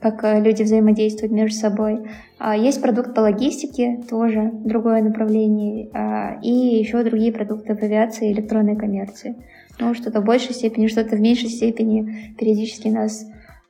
[0.00, 2.06] как э, люди взаимодействуют между собой.
[2.38, 8.30] А, есть продукт по логистике, тоже другое направление, а, и еще другие продукты в авиации
[8.30, 9.36] и электронной коммерции.
[9.78, 13.24] Ну, что-то в большей степени, что-то в меньшей степени периодически нас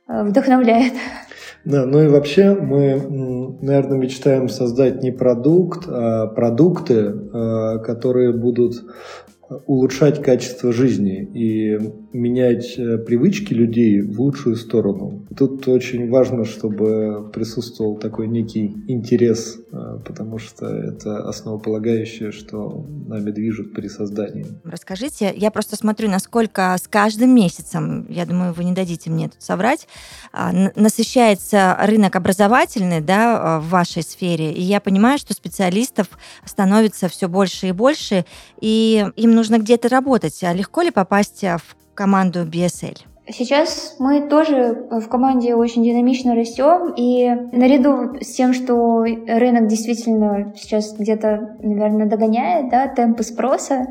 [0.07, 0.93] э, вдохновляет.
[1.65, 8.75] Да, ну и вообще мы, наверное, мечтаем создать не продукт, а продукты, э, которые будут
[9.65, 11.79] улучшать качество жизни и
[12.11, 15.25] менять э, привычки людей в лучшую сторону.
[15.37, 23.31] Тут очень важно, чтобы присутствовал такой некий интерес, э, потому что это основополагающее, что нами
[23.31, 24.45] движет при создании.
[24.63, 29.41] Расскажите, я просто смотрю, насколько с каждым месяцем, я думаю, вы не дадите мне тут
[29.41, 29.87] соврать,
[30.33, 36.07] а, насыщается рынок образовательный да, в вашей сфере, и я понимаю, что специалистов
[36.45, 38.25] становится все больше и больше,
[38.59, 40.43] и им нужно где-то работать.
[40.43, 42.97] А легко ли попасть в команду BSL?
[43.29, 50.53] Сейчас мы тоже в команде очень динамично растем, и наряду с тем, что рынок действительно
[50.55, 53.87] сейчас где-то, наверное, догоняет да, темпы спроса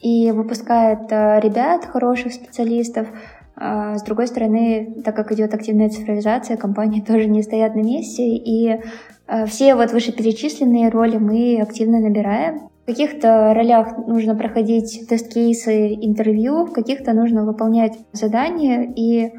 [0.00, 3.08] и выпускает э, ребят, хороших специалистов,
[3.56, 8.22] а с другой стороны, так как идет активная цифровизация, компании тоже не стоят на месте,
[8.22, 8.78] и
[9.26, 12.68] э, все вот вышеперечисленные роли мы активно набираем.
[12.88, 19.30] Каких-то ролях нужно проходить тест-кейсы, интервью, в каких-то нужно выполнять задания, и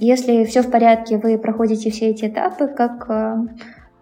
[0.00, 3.36] если все в порядке, вы проходите все эти этапы как э,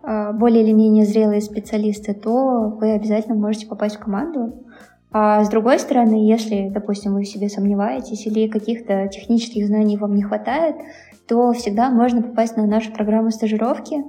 [0.05, 4.55] э, более или менее зрелые специалисты, то вы обязательно можете попасть в команду.
[5.11, 10.14] А с другой стороны, если, допустим, вы в себе сомневаетесь или каких-то технических знаний вам
[10.14, 10.76] не хватает,
[11.26, 14.05] то всегда можно попасть на нашу программу стажировки,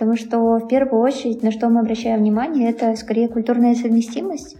[0.00, 4.56] Потому что в первую очередь, на что мы обращаем внимание, это скорее культурная совместимость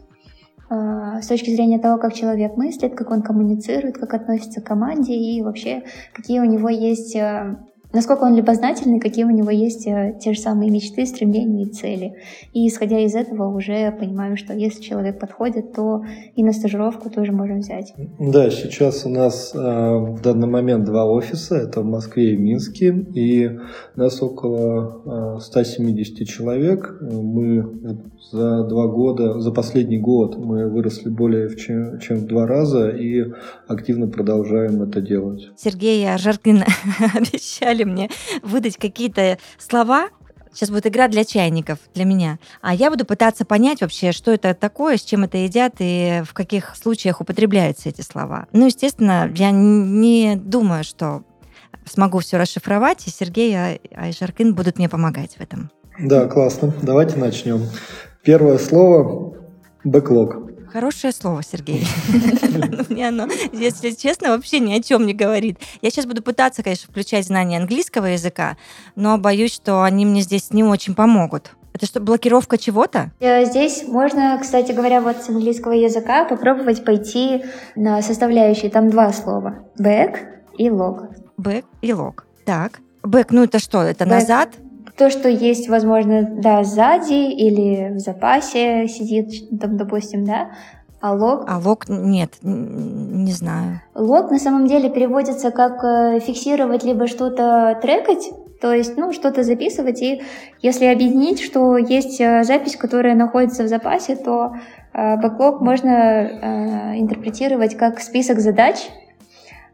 [0.68, 5.14] а, с точки зрения того, как человек мыслит, как он коммуницирует, как относится к команде
[5.14, 7.58] и вообще какие у него есть а,
[7.92, 12.14] насколько он любознательный, какие у него есть э, те же самые мечты, стремления и цели.
[12.52, 17.32] И исходя из этого уже понимаем, что если человек подходит, то и на стажировку тоже
[17.32, 17.94] можем взять.
[18.18, 22.88] Да, сейчас у нас э, в данный момент два офиса, это в Москве и Минске,
[23.14, 23.58] и
[23.96, 26.98] нас около э, 170 человек.
[27.00, 27.64] Мы
[28.30, 33.24] за два года, за последний год мы выросли более чем, чем в два раза и
[33.66, 35.50] активно продолжаем это делать.
[35.56, 36.62] Сергей Жаркин
[37.14, 38.10] обещали обещали мне
[38.42, 40.08] выдать какие-то слова,
[40.52, 42.40] Сейчас будет игра для чайников, для меня.
[42.60, 46.34] А я буду пытаться понять вообще, что это такое, с чем это едят и в
[46.34, 48.48] каких случаях употребляются эти слова.
[48.52, 51.22] Ну, естественно, я не думаю, что
[51.88, 55.70] смогу все расшифровать, и Сергей и Айжаркин будут мне помогать в этом.
[56.00, 56.74] Да, классно.
[56.82, 57.68] Давайте начнем.
[58.24, 59.36] Первое слово–
[59.84, 60.49] бэклог.
[60.72, 61.84] Хорошее слово, Сергей.
[62.88, 65.58] Мне оно, если честно, вообще ни о чем не говорит.
[65.82, 68.56] Я сейчас буду пытаться, конечно, включать знания английского языка,
[68.94, 71.52] но боюсь, что они мне здесь не очень помогут.
[71.72, 73.10] Это что, блокировка чего-то?
[73.20, 77.44] Э, здесь можно, кстати говоря, вот с английского языка попробовать пойти
[77.74, 78.70] на составляющие.
[78.70, 79.64] Там два слова.
[79.78, 80.18] Back
[80.56, 81.14] и log.
[81.38, 82.22] Back и log.
[82.44, 82.80] Так.
[83.02, 83.82] Back, ну это что?
[83.82, 84.08] Это back.
[84.08, 84.50] назад?
[85.00, 90.50] То, что есть, возможно, да, сзади или в запасе сидит, там, допустим, да,
[91.00, 91.46] а лог?
[91.48, 93.80] А лог нет, не знаю.
[93.94, 98.30] Лог на самом деле переводится как э, фиксировать либо что-то трекать,
[98.60, 100.20] то есть, ну, что-то записывать, и
[100.60, 104.52] если объединить, что есть э, запись, которая находится в запасе, то
[104.92, 108.76] э, бэклог можно интерпретировать как список задач,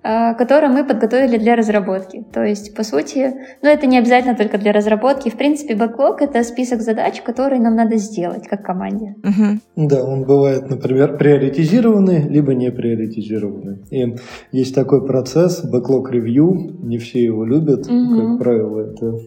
[0.09, 2.25] а, который мы подготовили для разработки.
[2.33, 5.31] То есть, по сути, ну это не обязательно только для разработки.
[5.31, 9.17] В принципе, бэклог— это список задач, которые нам надо сделать как команде.
[9.25, 9.89] Угу.
[9.89, 13.79] Да, он бывает, например, приоритизированный, либо не приоритизированный.
[13.91, 14.15] И
[14.53, 18.17] есть такой процесс, бэклог ревью, не все его любят, угу.
[18.17, 19.19] как правило, это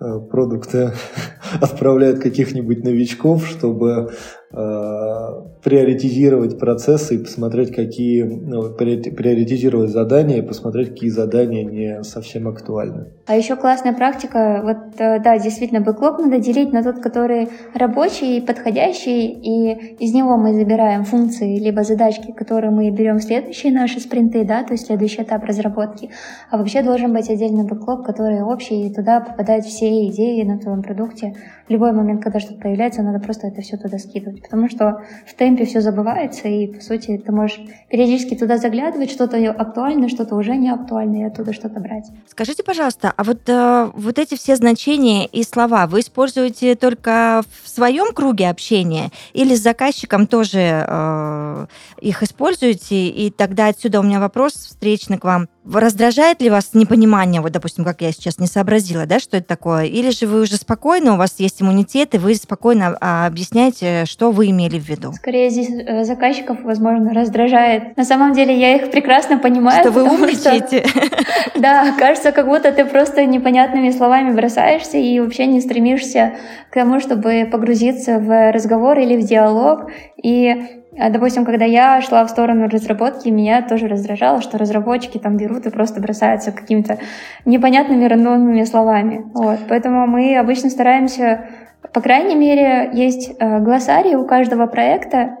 [0.00, 0.92] э, продукты
[1.60, 4.08] отправляют каких-нибудь новичков, чтобы
[4.45, 12.48] Э, приоритизировать процессы и посмотреть, какие, ну, приоритизировать задания и посмотреть, какие задания не совсем
[12.48, 13.08] актуальны.
[13.26, 18.40] А еще классная практика, вот э, да, действительно, бэклог надо делить на тот, который рабочий,
[18.40, 24.00] подходящий, и из него мы забираем функции, либо задачки, которые мы берем в следующие наши
[24.00, 26.10] спринты, да, то есть следующий этап разработки.
[26.50, 30.82] А вообще должен быть отдельный бэклог, который общий, и туда попадают все идеи на твоем
[30.82, 31.34] продукте.
[31.66, 35.34] В любой момент, когда что-то появляется, надо просто это все туда скидывать потому что в
[35.34, 37.58] темпе все забывается, и, по сути, ты можешь
[37.90, 42.06] периодически туда заглядывать, что-то актуальное, что-то уже не актуальное, и оттуда что-то брать.
[42.28, 47.68] Скажите, пожалуйста, а вот, э, вот эти все значения и слова вы используете только в
[47.68, 51.66] своем круге общения или с заказчиком тоже э,
[52.00, 53.08] их используете?
[53.08, 55.48] И тогда отсюда у меня вопрос встречный к вам.
[55.72, 59.84] Раздражает ли вас непонимание, вот, допустим, как я сейчас не сообразила, да, что это такое?
[59.84, 64.30] Или же вы уже спокойно, у вас есть иммунитет, и вы спокойно а, объясняете, что
[64.30, 65.12] вы имели в виду?
[65.12, 67.96] Скорее здесь э, заказчиков, возможно, раздражает.
[67.96, 69.80] На самом деле я их прекрасно понимаю.
[69.80, 70.84] Что вы умничаете.
[71.54, 76.34] Да, кажется, как будто ты просто непонятными словами бросаешься и вообще не стремишься
[76.70, 79.90] к тому, чтобы погрузиться в разговор или в диалог.
[80.22, 85.66] И Допустим, когда я шла в сторону разработки, меня тоже раздражало, что разработчики там берут
[85.66, 86.98] и просто бросаются какими-то
[87.44, 89.24] непонятными рандомными словами.
[89.34, 89.60] Вот.
[89.68, 91.46] Поэтому мы обычно стараемся
[91.92, 95.38] по крайней мере, есть э, глоссарий у каждого проекта,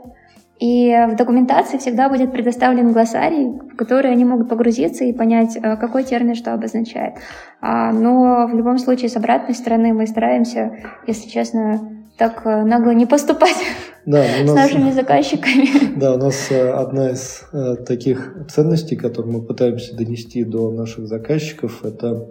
[0.58, 5.76] и в документации всегда будет предоставлен глоссарий, в который они могут погрузиться и понять, э,
[5.76, 7.16] какой термин что обозначает.
[7.60, 10.72] А, но в любом случае с обратной стороны мы стараемся,
[11.06, 11.80] если честно,
[12.16, 13.56] так э, нагло не поступать.
[14.06, 15.96] Да, у с нас, нашими заказчиками.
[15.98, 21.08] да, у нас э, одна из э, таких ценностей, которые мы пытаемся донести до наших
[21.08, 22.28] заказчиков, это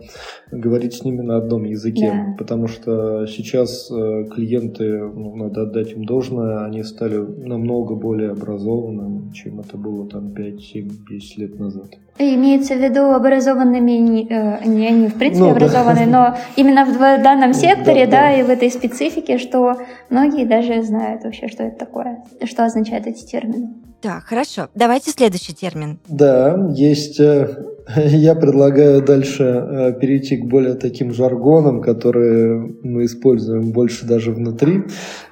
[0.51, 2.11] говорить с ними на одном языке.
[2.13, 2.35] Да.
[2.37, 9.33] Потому что сейчас э, клиенты, ну, надо отдать им должное, они стали намного более образованными,
[9.33, 11.87] чем это было там 5, 7, 10 лет назад.
[12.17, 15.55] Имеется в виду образованными, не, э, не они в принципе Ну, да.
[15.57, 18.39] образованные, но именно в данном секторе, Да, да, да.
[18.39, 19.75] и в этой специфике, что
[20.09, 23.73] многие даже знают вообще, что это такое, что означают эти термины.
[24.01, 24.69] Так, хорошо.
[24.75, 25.99] Давайте следующий термин.
[26.07, 27.19] Да, есть.
[27.19, 34.31] э, Я предлагаю дальше э, перейти к более таким жаргонам, которые мы используем больше даже
[34.31, 34.83] внутри.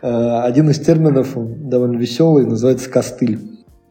[0.01, 3.39] Э, Один из терминов довольно веселый, называется костыль.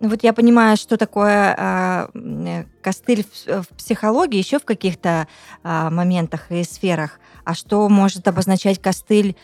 [0.00, 5.28] Ну Вот я понимаю, что такое э, костыль в, в психологии, еще в каких-то
[5.62, 7.20] а, моментах и сферах.
[7.44, 9.36] А что может обозначать костыль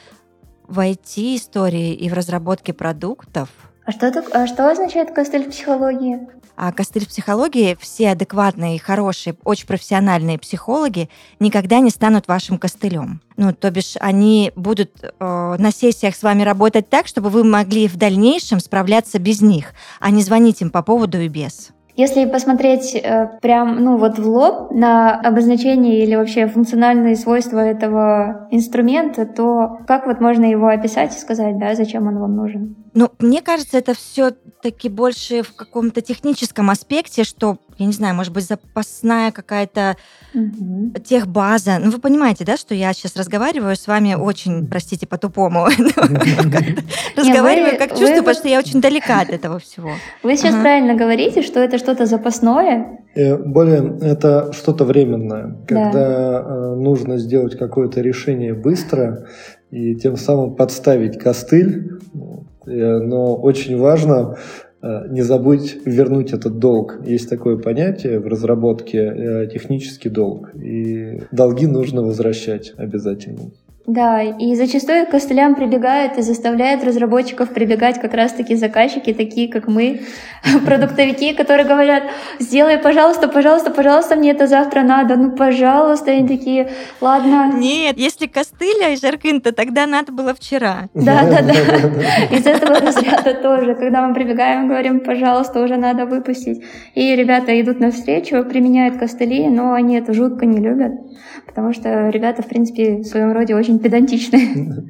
[0.68, 3.48] в IT-истории и в разработке продуктов?
[3.84, 6.28] А что, так, а что означает костыль в психологии?
[6.56, 11.08] А костыль в психологии, все адекватные, хорошие, очень профессиональные психологи
[11.40, 13.22] никогда не станут вашим костылем.
[13.36, 17.88] Ну, то бишь, они будут э, на сессиях с вами работать так, чтобы вы могли
[17.88, 21.70] в дальнейшем справляться без них, а не звонить им по поводу и без.
[21.98, 28.46] Если посмотреть э, прям, ну вот в лоб на обозначение или вообще функциональные свойства этого
[28.52, 32.76] инструмента, то как вот можно его описать и сказать, да, зачем он вам нужен?
[32.94, 38.32] Ну, мне кажется, это все-таки больше в каком-то техническом аспекте, что, я не знаю, может
[38.32, 39.96] быть, запасная какая-то
[40.34, 40.94] Мгм.
[41.04, 41.78] техбаза.
[41.82, 45.66] Ну, вы понимаете, да, что я сейчас разговариваю с вами очень, простите, по-тупому.
[47.16, 49.90] Разговариваю как чувствую, потому что я очень далека от этого всего.
[50.22, 52.98] Вы сейчас правильно говорите, что это что-то запасное.
[53.14, 55.66] Э, Более это что-то временное, Да.
[55.66, 59.26] когда э, нужно сделать какое-то решение быстро
[59.70, 61.98] и тем самым подставить костыль.
[62.66, 64.36] Э, Но очень важно
[65.08, 67.00] не забудь вернуть этот долг.
[67.04, 70.54] Есть такое понятие в разработке э, технический долг.
[70.54, 73.50] И долги нужно возвращать обязательно.
[73.88, 79.66] Да, и зачастую к костылям прибегают и заставляют разработчиков прибегать как раз-таки заказчики, такие как
[79.66, 80.02] мы,
[80.66, 82.02] продуктовики, которые говорят,
[82.38, 86.70] сделай, пожалуйста, пожалуйста, пожалуйста, мне это завтра надо, ну, пожалуйста, и они такие,
[87.00, 90.90] ладно, Нет, если костыль, а жаркин, то тогда надо было вчера.
[90.92, 92.36] Да, да, да.
[92.36, 93.74] Из этого разряда тоже.
[93.74, 96.62] Когда мы прибегаем, говорим, пожалуйста, уже надо выпустить.
[96.94, 100.92] И ребята идут навстречу, применяют костыли, но они это жутко не любят,
[101.46, 104.88] потому что ребята, в принципе, в своем роде очень педантичные.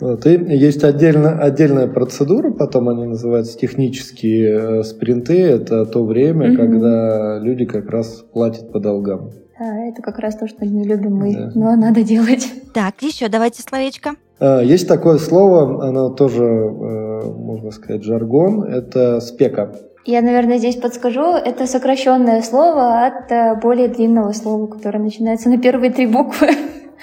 [0.00, 5.40] Вот, и есть отдельно, отдельная процедура, потом они называются технические э, спринты.
[5.40, 6.56] Это то время, Мгм.
[6.56, 9.30] когда люди как раз платят по долгам.
[9.58, 11.50] Да, это как раз то, что не любим мы, Да.
[11.54, 12.46] но надо делать.
[12.74, 14.10] Так, еще давайте словечко.
[14.38, 19.72] А, Есть такое слово, оно тоже, э, можно сказать, жаргон, это спека.
[20.04, 21.34] Я, наверное, здесь подскажу.
[21.34, 26.48] Это сокращенное слово от э, более длинного слова, которое начинается на первые три буквы.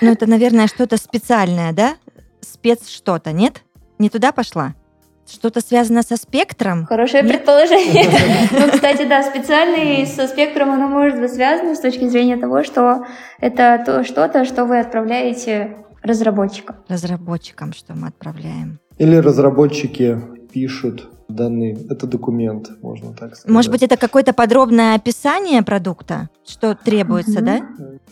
[0.02, 1.96] Ну, это, наверное, что-то специальное, да?
[2.42, 3.64] Спец что-то, нет?
[4.00, 4.74] Не туда пошла?
[5.30, 6.86] Что-то связано со спектром?
[6.86, 7.32] Хорошее Нет?
[7.32, 8.06] предположение.
[8.52, 13.06] Ну, кстати, да, специальный со спектром оно может быть связано с точки зрения того, что
[13.40, 16.76] это то что-то, что вы отправляете разработчикам.
[16.90, 18.80] Разработчикам, что мы отправляем.
[18.98, 20.20] Или разработчики
[20.52, 21.78] пишут данные.
[21.90, 23.52] Это документ, можно так сказать.
[23.54, 27.46] Может быть, это какое-то подробное описание продукта, что требуется, Мгм.
[27.46, 27.62] да?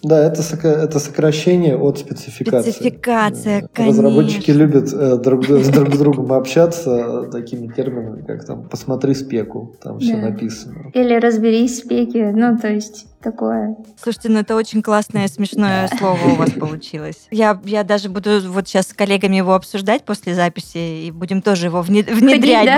[0.04, 2.72] Да, это, это сокращение от спецификации.
[2.72, 4.60] Спецификация, Э, Разработчики конечно.
[4.64, 10.00] любят э, друг, с друг с другом общаться такими терминами, как там «посмотри спеку», там
[10.00, 10.92] все написано.
[10.94, 13.76] Или разберись в спеке, ну, то есть такое.
[14.02, 17.28] Слушайте, ну это очень классное, смешное слово у вас получилось.
[17.32, 21.68] Я, я даже буду вот сейчас с коллегами его обсуждать после записи, и будем тоже
[21.68, 22.70] его вне- внедрять.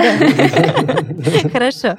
[1.52, 1.96] Хорошо.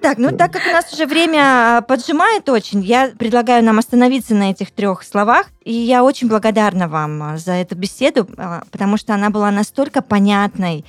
[0.00, 4.34] Так, ну так как у нас уже время а, поджимает очень, я предлагаю нам остановиться
[4.34, 5.46] на этих трех словах.
[5.64, 10.00] И я очень благодарна вам а, за эту беседу, а, потому что она была настолько
[10.00, 10.84] понятной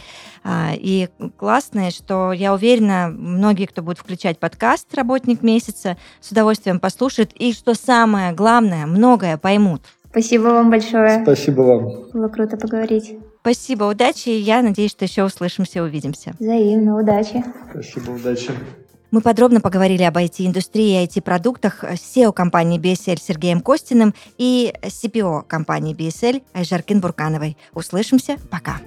[0.74, 7.32] и классной, что я уверена, многие, кто будет включать подкаст «Работник месяца», с удовольствием послушают.
[7.34, 9.82] И что самое главное, многое поймут.
[10.10, 11.22] Спасибо вам большое.
[11.22, 12.10] Спасибо вам.
[12.14, 13.18] Было круто поговорить.
[13.42, 16.34] Спасибо, удачи, и я надеюсь, что еще услышимся, увидимся.
[16.40, 17.44] Взаимно, удачи.
[17.72, 18.52] Спасибо, удачи.
[19.12, 25.44] Мы подробно поговорили об IT-индустрии и IT-продуктах с SEO компании BSL Сергеем Костиным и CPO
[25.48, 27.58] компании BSL Айжаркин Буркановой.
[27.74, 28.38] Услышимся.
[28.52, 28.80] Пока.